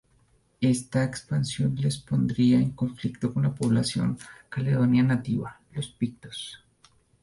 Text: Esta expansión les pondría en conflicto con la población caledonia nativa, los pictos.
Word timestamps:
Esta 0.61 1.03
expansión 1.03 1.75
les 1.75 1.99
pondría 1.99 2.57
en 2.57 2.71
conflicto 2.71 3.31
con 3.31 3.43
la 3.43 3.53
población 3.53 4.17
caledonia 4.49 5.03
nativa, 5.03 5.59
los 5.75 5.89
pictos. 5.89 6.63